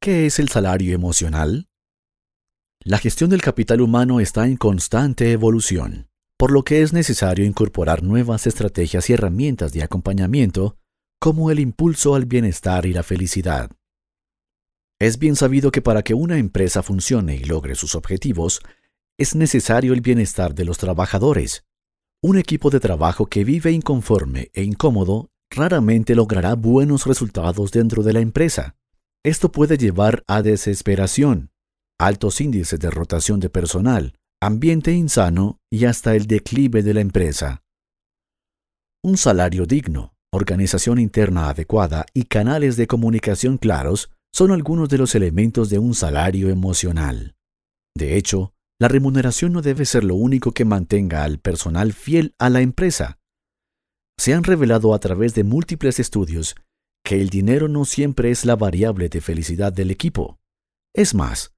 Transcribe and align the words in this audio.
¿Qué 0.00 0.26
es 0.26 0.38
el 0.38 0.48
salario 0.48 0.94
emocional? 0.94 1.68
La 2.84 2.98
gestión 2.98 3.30
del 3.30 3.42
capital 3.42 3.80
humano 3.80 4.20
está 4.20 4.46
en 4.46 4.56
constante 4.56 5.32
evolución, 5.32 6.08
por 6.36 6.52
lo 6.52 6.62
que 6.62 6.82
es 6.82 6.92
necesario 6.92 7.44
incorporar 7.44 8.04
nuevas 8.04 8.46
estrategias 8.46 9.10
y 9.10 9.14
herramientas 9.14 9.72
de 9.72 9.82
acompañamiento 9.82 10.76
como 11.18 11.50
el 11.50 11.58
impulso 11.58 12.14
al 12.14 12.26
bienestar 12.26 12.86
y 12.86 12.92
la 12.92 13.02
felicidad. 13.02 13.72
Es 15.00 15.18
bien 15.18 15.34
sabido 15.34 15.72
que 15.72 15.82
para 15.82 16.04
que 16.04 16.14
una 16.14 16.38
empresa 16.38 16.84
funcione 16.84 17.34
y 17.34 17.42
logre 17.42 17.74
sus 17.74 17.96
objetivos, 17.96 18.60
es 19.18 19.34
necesario 19.34 19.92
el 19.94 20.00
bienestar 20.00 20.54
de 20.54 20.64
los 20.64 20.78
trabajadores. 20.78 21.64
Un 22.22 22.38
equipo 22.38 22.70
de 22.70 22.78
trabajo 22.78 23.26
que 23.26 23.42
vive 23.42 23.72
inconforme 23.72 24.52
e 24.54 24.62
incómodo 24.62 25.32
raramente 25.50 26.14
logrará 26.14 26.54
buenos 26.54 27.04
resultados 27.04 27.72
dentro 27.72 28.04
de 28.04 28.12
la 28.12 28.20
empresa. 28.20 28.77
Esto 29.24 29.50
puede 29.50 29.76
llevar 29.76 30.22
a 30.28 30.42
desesperación, 30.42 31.50
altos 31.98 32.40
índices 32.40 32.78
de 32.78 32.90
rotación 32.90 33.40
de 33.40 33.50
personal, 33.50 34.14
ambiente 34.40 34.92
insano 34.92 35.58
y 35.70 35.86
hasta 35.86 36.14
el 36.14 36.26
declive 36.26 36.82
de 36.82 36.94
la 36.94 37.00
empresa. 37.00 37.62
Un 39.02 39.16
salario 39.16 39.66
digno, 39.66 40.14
organización 40.32 40.98
interna 40.98 41.48
adecuada 41.48 42.06
y 42.14 42.24
canales 42.24 42.76
de 42.76 42.86
comunicación 42.86 43.58
claros 43.58 44.10
son 44.32 44.52
algunos 44.52 44.88
de 44.88 44.98
los 44.98 45.14
elementos 45.14 45.70
de 45.70 45.78
un 45.78 45.94
salario 45.94 46.50
emocional. 46.50 47.34
De 47.96 48.16
hecho, 48.16 48.52
la 48.80 48.86
remuneración 48.86 49.52
no 49.52 49.62
debe 49.62 49.84
ser 49.84 50.04
lo 50.04 50.14
único 50.14 50.52
que 50.52 50.64
mantenga 50.64 51.24
al 51.24 51.40
personal 51.40 51.92
fiel 51.92 52.34
a 52.38 52.48
la 52.48 52.60
empresa. 52.60 53.18
Se 54.16 54.34
han 54.34 54.44
revelado 54.44 54.94
a 54.94 55.00
través 55.00 55.34
de 55.34 55.42
múltiples 55.42 55.98
estudios 55.98 56.54
que 57.08 57.22
el 57.22 57.30
dinero 57.30 57.68
no 57.68 57.86
siempre 57.86 58.30
es 58.30 58.44
la 58.44 58.54
variable 58.54 59.08
de 59.08 59.22
felicidad 59.22 59.72
del 59.72 59.90
equipo. 59.90 60.38
Es 60.94 61.14
más, 61.14 61.54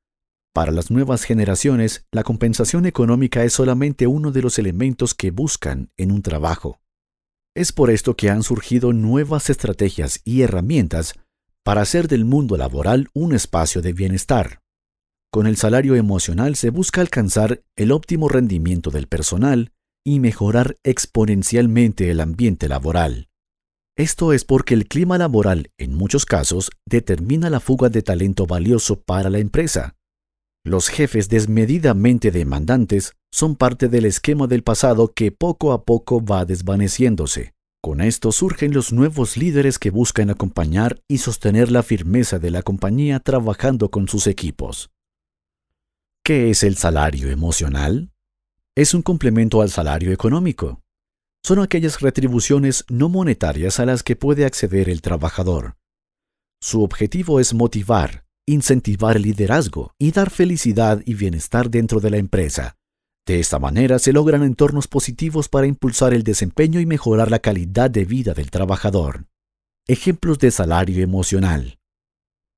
para 0.55 0.71
las 0.71 0.93
nuevas 0.93 1.25
generaciones, 1.25 2.07
la 2.13 2.23
compensación 2.23 2.87
económica 2.87 3.43
es 3.43 3.55
solamente 3.55 4.07
uno 4.07 4.31
de 4.31 4.43
los 4.43 4.61
elementos 4.61 5.13
que 5.13 5.33
buscan 5.33 5.91
en 5.97 6.13
un 6.13 6.23
trabajo. 6.23 6.81
Es 7.57 7.73
por 7.73 7.91
esto 7.91 8.15
que 8.15 8.31
han 8.31 8.45
surgido 8.45 8.93
nuevas 8.93 9.51
estrategias 9.51 10.21
y 10.25 10.43
herramientas 10.43 11.15
para 11.65 11.81
hacer 11.81 12.07
del 12.07 12.25
mundo 12.25 12.57
laboral 12.57 13.09
un 13.13 13.35
espacio 13.35 13.83
de 13.83 13.93
bienestar. 13.93 14.61
Con 15.33 15.49
el 15.49 15.57
salario 15.57 15.97
emocional 15.97 16.55
se 16.55 16.71
busca 16.71 17.01
alcanzar 17.01 17.65
el 17.75 17.91
óptimo 17.91 18.29
rendimiento 18.29 18.93
del 18.93 19.09
personal 19.09 19.73
y 20.05 20.21
mejorar 20.21 20.79
exponencialmente 20.85 22.09
el 22.09 22.21
ambiente 22.21 22.69
laboral. 22.69 23.30
Esto 24.01 24.33
es 24.33 24.47
porque 24.47 24.73
el 24.73 24.89
clima 24.89 25.19
laboral, 25.19 25.73
en 25.77 25.93
muchos 25.93 26.25
casos, 26.25 26.71
determina 26.87 27.51
la 27.51 27.61
fuga 27.61 27.91
de 27.91 28.01
talento 28.01 28.47
valioso 28.47 29.03
para 29.03 29.29
la 29.29 29.41
empresa. 29.41 29.95
Los 30.65 30.89
jefes 30.89 31.29
desmedidamente 31.29 32.31
demandantes 32.31 33.13
son 33.31 33.57
parte 33.57 33.89
del 33.89 34.07
esquema 34.07 34.47
del 34.47 34.63
pasado 34.63 35.13
que 35.13 35.33
poco 35.33 35.75
a 35.75 35.85
poco 35.85 36.25
va 36.25 36.47
desvaneciéndose. 36.47 37.53
Con 37.83 38.01
esto 38.01 38.33
surgen 38.33 38.73
los 38.73 38.91
nuevos 38.91 39.37
líderes 39.37 39.79
que 39.79 39.91
buscan 39.91 40.31
acompañar 40.31 41.03
y 41.07 41.19
sostener 41.19 41.71
la 41.71 41.83
firmeza 41.83 42.39
de 42.39 42.51
la 42.51 42.63
compañía 42.63 43.21
trabajando 43.21 43.91
con 43.91 44.09
sus 44.09 44.27
equipos. 44.27 44.89
¿Qué 46.25 46.49
es 46.49 46.63
el 46.63 46.79
salario 46.79 47.29
emocional? 47.29 48.13
Es 48.75 48.95
un 48.95 49.03
complemento 49.03 49.61
al 49.61 49.69
salario 49.69 50.11
económico. 50.11 50.81
Son 51.45 51.59
aquellas 51.59 52.01
retribuciones 52.01 52.85
no 52.89 53.09
monetarias 53.09 53.81
a 53.81 53.87
las 53.87 54.03
que 54.03 54.17
puede 54.17 54.45
acceder 54.45 54.89
el 54.89 55.01
trabajador. 55.01 55.77
Su 56.63 56.83
objetivo 56.83 57.41
es 57.41 57.55
motivar, 57.55 58.25
incentivar 58.47 59.17
el 59.17 59.23
liderazgo 59.23 59.95
y 59.99 60.13
dar 60.13 60.31
felicidad 60.31 61.03
y 61.07 61.15
bienestar 61.15 61.71
dentro 61.71 62.01
de 62.01 62.11
la 62.11 62.19
empresa. 62.19 62.77
De 63.27 63.41
esta 63.41 63.59
manera 63.59 63.99
se 63.99 64.13
logran 64.13 64.43
entornos 64.43 64.89
positivos 64.89 65.49
para 65.49 65.67
impulsar 65.67 66.15
el 66.15 66.23
desempeño 66.23 66.81
y 66.81 66.87
mejorar 66.87 67.31
la 67.31 67.39
calidad 67.39 67.91
de 67.91 68.05
vida 68.05 68.35
del 68.35 68.51
trabajador. 68.51 69.27
Ejemplos 69.87 70.39
de 70.39 70.51
salario 70.51 71.03
emocional 71.03 71.81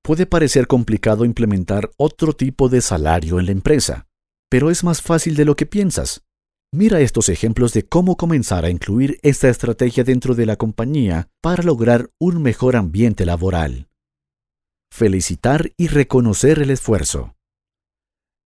puede 0.02 0.26
parecer 0.26 0.66
complicado 0.66 1.24
implementar 1.24 1.90
otro 1.96 2.32
tipo 2.32 2.68
de 2.68 2.80
salario 2.80 3.38
en 3.38 3.46
la 3.46 3.52
empresa, 3.52 4.08
pero 4.50 4.70
es 4.70 4.84
más 4.84 5.00
fácil 5.00 5.36
de 5.36 5.44
lo 5.44 5.56
que 5.56 5.64
piensas. 5.64 6.24
Mira 6.74 7.00
estos 7.00 7.28
ejemplos 7.28 7.74
de 7.74 7.82
cómo 7.82 8.16
comenzar 8.16 8.64
a 8.64 8.70
incluir 8.70 9.18
esta 9.20 9.50
estrategia 9.50 10.04
dentro 10.04 10.34
de 10.34 10.46
la 10.46 10.56
compañía 10.56 11.28
para 11.42 11.62
lograr 11.62 12.10
un 12.18 12.40
mejor 12.40 12.76
ambiente 12.76 13.26
laboral. 13.26 13.90
Felicitar 14.90 15.72
y 15.76 15.88
reconocer 15.88 16.60
el 16.60 16.70
esfuerzo. 16.70 17.36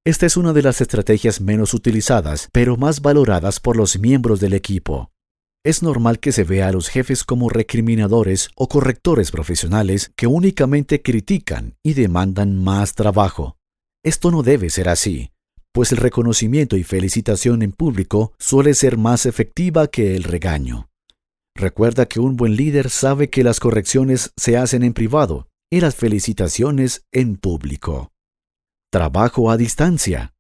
Esta 0.05 0.27
es 0.27 0.37
una 0.37 0.53
de 0.53 0.63
las 0.63 0.81
estrategias 0.81 1.41
menos 1.41 1.73
utilizadas, 1.73 2.49
pero 2.51 2.77
más 2.77 3.01
valoradas 3.01 3.61
por 3.61 3.77
los 3.77 3.97
miembros 3.97 4.41
del 4.41 4.55
equipo. 4.55 5.13
Es 5.65 5.85
normal 5.85 6.19
que 6.19 6.33
se 6.33 6.43
vea 6.43 6.67
a 6.67 6.73
los 6.73 6.89
jefes 6.89 7.23
como 7.23 7.49
recriminadores 7.49 8.51
o 8.57 8.69
correctores 8.69 9.31
profesionales 9.31 10.11
que 10.17 10.27
únicamente 10.27 11.01
critican 11.01 11.77
y 11.81 11.95
demandan 11.95 12.57
más 12.57 12.95
trabajo. 12.95 13.57
Esto 14.05 14.33
no 14.33 14.43
debe 14.43 14.71
ser 14.71 14.89
así, 14.89 15.31
pues 15.77 15.93
el 15.93 15.99
reconocimiento 15.99 16.79
y 16.79 16.85
felicitación 16.85 17.61
en 17.61 17.71
público 17.71 18.33
suele 18.39 18.73
ser 18.73 18.97
más 18.97 19.27
efectiva 19.27 19.89
que 19.89 20.17
el 20.17 20.23
regaño. 20.23 20.89
Recuerda 21.55 22.07
que 22.07 22.19
un 22.19 22.35
buen 22.35 22.57
líder 22.57 22.89
sabe 22.89 23.29
que 23.29 23.45
las 23.45 23.61
correcciones 23.61 24.33
se 24.39 24.57
hacen 24.57 24.83
en 24.85 24.95
privado 24.95 25.49
y 25.71 25.83
las 25.83 25.95
felicitaciones 25.95 27.05
en 27.13 27.37
público. 27.37 28.11
Trabajo 28.91 29.51
a 29.51 29.59
distancia. 29.59 30.33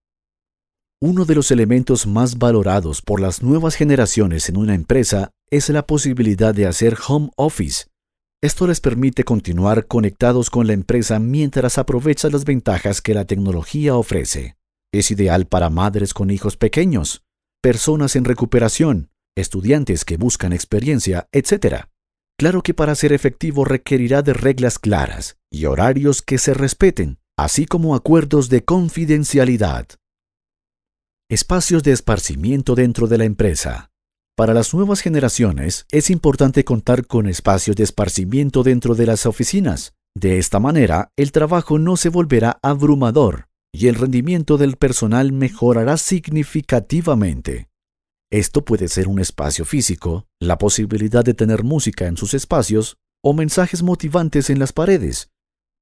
Uno 1.02 1.26
de 1.26 1.34
los 1.34 1.50
elementos 1.50 2.06
más 2.06 2.38
valorados 2.38 3.02
por 3.02 3.20
las 3.20 3.42
nuevas 3.42 3.74
generaciones 3.74 4.48
en 4.48 4.56
una 4.56 4.74
empresa 4.74 5.32
es 5.50 5.68
la 5.68 5.86
posibilidad 5.86 6.54
de 6.54 6.66
hacer 6.66 6.96
home 7.06 7.28
office. 7.36 7.84
Esto 8.42 8.66
les 8.66 8.80
permite 8.80 9.24
continuar 9.24 9.86
conectados 9.86 10.48
con 10.48 10.66
la 10.66 10.72
empresa 10.72 11.18
mientras 11.18 11.76
aprovechan 11.76 12.32
las 12.32 12.46
ventajas 12.46 13.02
que 13.02 13.12
la 13.12 13.26
tecnología 13.26 13.96
ofrece. 13.96 14.55
Es 14.96 15.10
ideal 15.10 15.44
para 15.46 15.68
madres 15.68 16.14
con 16.14 16.30
hijos 16.30 16.56
pequeños, 16.56 17.22
personas 17.62 18.16
en 18.16 18.24
recuperación, 18.24 19.10
estudiantes 19.36 20.06
que 20.06 20.16
buscan 20.16 20.54
experiencia, 20.54 21.28
etc. 21.32 21.84
Claro 22.38 22.62
que 22.62 22.72
para 22.72 22.94
ser 22.94 23.12
efectivo 23.12 23.66
requerirá 23.66 24.22
de 24.22 24.32
reglas 24.32 24.78
claras 24.78 25.36
y 25.52 25.66
horarios 25.66 26.22
que 26.22 26.38
se 26.38 26.54
respeten, 26.54 27.18
así 27.38 27.66
como 27.66 27.94
acuerdos 27.94 28.48
de 28.48 28.64
confidencialidad. 28.64 29.86
Espacios 31.28 31.82
de 31.82 31.92
esparcimiento 31.92 32.74
dentro 32.74 33.06
de 33.06 33.18
la 33.18 33.26
empresa. 33.26 33.90
Para 34.34 34.54
las 34.54 34.72
nuevas 34.72 35.02
generaciones 35.02 35.84
es 35.90 36.08
importante 36.08 36.64
contar 36.64 37.06
con 37.06 37.28
espacios 37.28 37.76
de 37.76 37.84
esparcimiento 37.84 38.62
dentro 38.62 38.94
de 38.94 39.04
las 39.04 39.26
oficinas. 39.26 39.92
De 40.14 40.38
esta 40.38 40.58
manera, 40.58 41.10
el 41.18 41.32
trabajo 41.32 41.78
no 41.78 41.98
se 41.98 42.08
volverá 42.08 42.58
abrumador 42.62 43.45
y 43.76 43.88
el 43.88 43.94
rendimiento 43.94 44.56
del 44.56 44.76
personal 44.76 45.32
mejorará 45.32 45.98
significativamente. 45.98 47.68
Esto 48.30 48.64
puede 48.64 48.88
ser 48.88 49.06
un 49.06 49.20
espacio 49.20 49.66
físico, 49.66 50.26
la 50.40 50.56
posibilidad 50.56 51.22
de 51.22 51.34
tener 51.34 51.62
música 51.62 52.06
en 52.06 52.16
sus 52.16 52.32
espacios 52.32 52.96
o 53.22 53.34
mensajes 53.34 53.82
motivantes 53.82 54.48
en 54.48 54.58
las 54.58 54.72
paredes. 54.72 55.28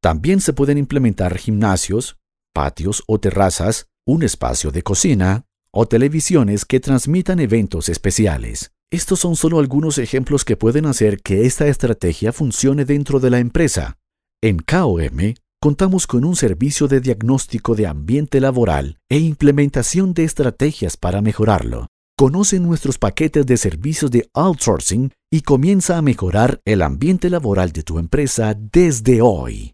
También 0.03 0.41
se 0.41 0.53
pueden 0.53 0.77
implementar 0.77 1.39
gimnasios, 1.39 2.19
patios 2.53 3.05
o 3.07 3.21
terrazas 3.21 3.87
un 4.07 4.25
espacio 4.25 4.73
de 4.73 4.83
cocina 4.83 5.47
o 5.71 5.87
televisiones 5.87 6.65
que 6.65 6.81
transmitan 6.81 7.39
eventos 7.39 7.89
especiales. 7.89 8.73
Estos 8.91 9.21
son 9.21 9.37
solo 9.37 9.61
algunos 9.61 9.99
ejemplos 9.99 10.45
que 10.45 10.57
pueden 10.57 10.87
hacer 10.87 11.23
que 11.23 11.47
esta 11.47 11.69
estrategia 11.69 12.33
funcione 12.33 12.85
dentro 12.85 13.21
de 13.21 13.31
la 13.31 13.39
empresa. 13.39 13.99
En 14.43 14.59
KOM 14.59 15.35
contamos 15.65 16.07
con 16.07 16.27
un 16.27 16.37
servicio 16.37 16.89
de 16.89 17.01
diagnóstico 17.01 17.75
de 17.75 17.87
ambiente 17.87 18.39
laboral 18.39 18.99
e 19.09 19.19
implementación 19.19 20.13
de 20.13 20.25
estrategias 20.25 20.99
para 20.99 21.23
mejorarlo. 21.23 21.87
Conoce 22.19 22.61
nuestros 22.61 22.99
paquetes 22.99 23.47
de 23.47 23.57
servicios 23.57 24.11
de 24.11 24.29
outsourcing 24.35 25.13
y 25.33 25.41
comienza 25.41 25.97
a 25.97 26.03
mejorar 26.03 26.61
el 26.67 26.83
ambiente 26.83 27.31
laboral 27.31 27.73
de 27.73 27.83
tu 27.83 27.99
empresa 27.99 28.55
desde 28.55 29.23
hoy. 29.23 29.73